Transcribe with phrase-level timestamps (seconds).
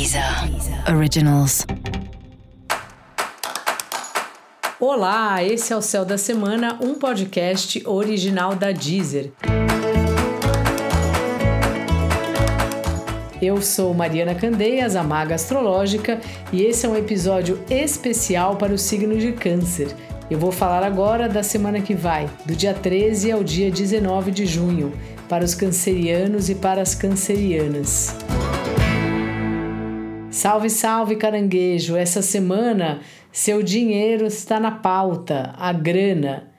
[0.00, 0.24] Deezer
[0.96, 1.66] Originals.
[4.80, 9.30] Olá, esse é o Céu da Semana, um podcast original da Deezer.
[13.42, 16.18] Eu sou Mariana Candeias, a maga astrológica,
[16.50, 19.94] e esse é um episódio especial para o signo de Câncer.
[20.30, 24.46] Eu vou falar agora da semana que vai, do dia 13 ao dia 19 de
[24.46, 24.94] junho,
[25.28, 28.16] para os cancerianos e para as cancerianas.
[30.40, 31.96] Salve, salve, caranguejo!
[31.96, 36.50] Essa semana seu dinheiro está na pauta, a grana.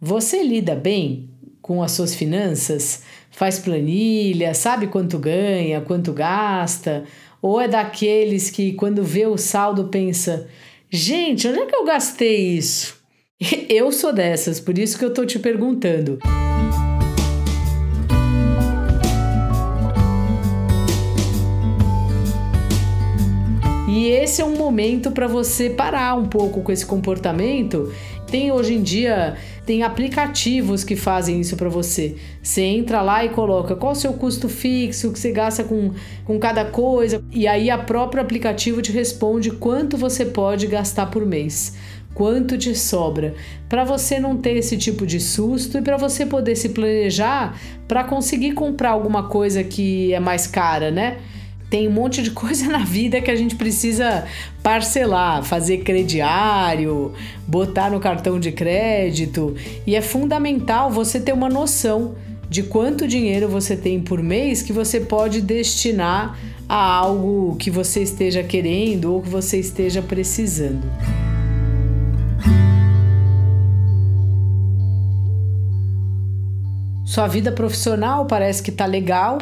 [0.00, 1.30] Você lida bem
[1.62, 3.04] com as suas finanças?
[3.30, 7.04] Faz planilha, sabe quanto ganha, quanto gasta?
[7.40, 10.48] Ou é daqueles que, quando vê o saldo, pensa:
[10.90, 12.98] gente, onde é que eu gastei isso?
[13.70, 16.18] Eu sou dessas, por isso que eu tô te perguntando.
[23.88, 27.90] E esse é um momento para você parar um pouco com esse comportamento.
[28.30, 32.16] Tem hoje em dia tem aplicativos que fazem isso para você.
[32.42, 35.92] Você entra lá e coloca qual o seu custo fixo, que você gasta com,
[36.24, 41.24] com cada coisa, e aí a próprio aplicativo te responde quanto você pode gastar por
[41.24, 41.76] mês
[42.14, 43.36] quanto te sobra,
[43.68, 48.02] para você não ter esse tipo de susto e para você poder se planejar para
[48.02, 51.18] conseguir comprar alguma coisa que é mais cara, né?
[51.70, 54.24] Tem um monte de coisa na vida que a gente precisa
[54.62, 57.12] parcelar, fazer crediário,
[57.46, 59.54] botar no cartão de crédito,
[59.86, 62.14] e é fundamental você ter uma noção
[62.48, 66.38] de quanto dinheiro você tem por mês que você pode destinar
[66.68, 70.86] a algo que você esteja querendo ou que você esteja precisando.
[77.08, 79.38] Sua vida profissional parece que tá legal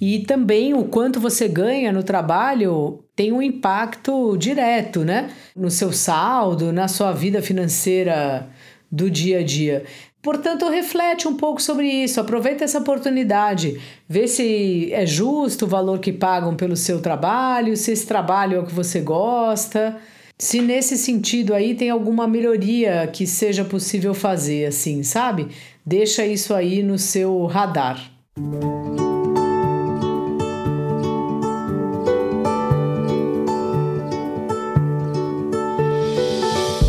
[0.00, 5.28] e também o quanto você ganha no trabalho tem um impacto direto, né?
[5.54, 8.48] No seu saldo, na sua vida financeira
[8.90, 9.84] do dia a dia.
[10.22, 13.78] Portanto, reflete um pouco sobre isso, aproveita essa oportunidade,
[14.08, 18.60] vê se é justo o valor que pagam pelo seu trabalho, se esse trabalho é
[18.60, 19.98] o que você gosta,
[20.40, 25.48] se nesse sentido aí tem alguma melhoria que seja possível fazer, assim, sabe?
[25.84, 28.10] Deixa isso aí no seu radar.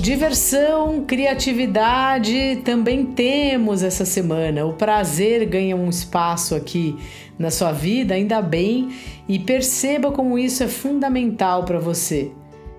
[0.00, 4.64] Diversão, criatividade também temos essa semana.
[4.64, 6.96] O prazer ganha um espaço aqui
[7.36, 8.90] na sua vida, ainda bem,
[9.28, 12.30] e perceba como isso é fundamental para você.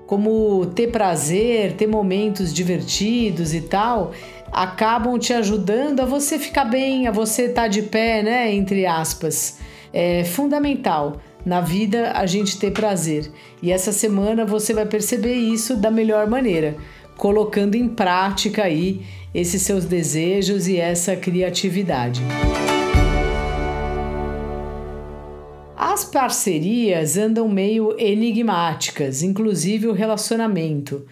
[0.05, 4.11] Como ter prazer, ter momentos divertidos e tal,
[4.51, 8.53] acabam te ajudando a você ficar bem, a você estar tá de pé, né?
[8.53, 9.59] Entre aspas.
[9.91, 13.31] É fundamental na vida a gente ter prazer.
[13.61, 16.75] E essa semana você vai perceber isso da melhor maneira
[17.17, 19.01] colocando em prática aí
[19.33, 22.21] esses seus desejos e essa criatividade.
[25.93, 31.05] As parcerias andam meio enigmáticas, inclusive o relacionamento.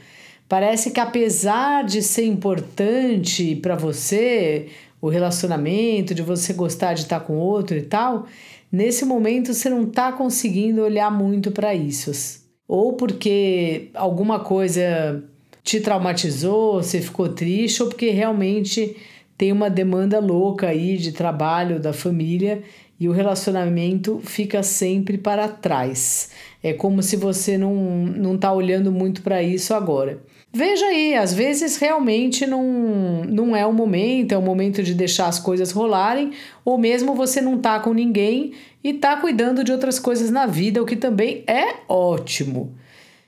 [0.49, 4.69] Parece que apesar de ser importante para você
[4.99, 8.25] o relacionamento, de você gostar de estar com outro e tal,
[8.71, 12.41] nesse momento você não está conseguindo olhar muito para isso.
[12.67, 15.23] Ou porque alguma coisa
[15.61, 18.97] te traumatizou, você ficou triste ou porque realmente
[19.41, 22.62] tem uma demanda louca aí de trabalho da família
[23.00, 26.29] e o relacionamento fica sempre para trás.
[26.62, 30.22] É como se você não, não tá olhando muito para isso agora.
[30.53, 35.25] Veja aí, às vezes realmente não, não é o momento, é o momento de deixar
[35.25, 38.53] as coisas rolarem, ou mesmo você não tá com ninguém
[38.84, 42.75] e tá cuidando de outras coisas na vida, o que também é ótimo.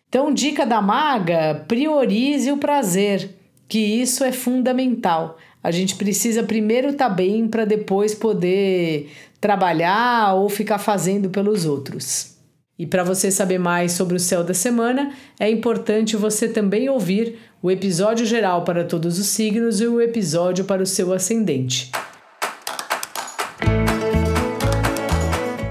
[0.08, 3.32] Então, dica da maga: priorize o prazer,
[3.68, 5.40] que isso é fundamental.
[5.64, 9.10] A gente precisa primeiro estar tá bem para depois poder
[9.40, 12.34] trabalhar ou ficar fazendo pelos outros.
[12.78, 17.38] E para você saber mais sobre o céu da semana, é importante você também ouvir
[17.62, 21.92] o episódio geral para todos os signos e o episódio para o seu ascendente.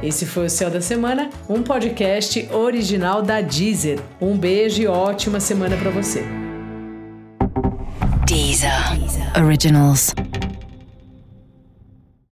[0.02, 4.00] Esse foi o Céu da Semana, um podcast original da Deezer.
[4.20, 6.41] Um beijo e ótima semana para você.
[9.34, 9.42] Deezer.
[9.44, 10.31] Originals.